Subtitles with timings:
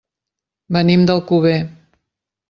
[0.77, 1.53] Venim d'Alcover.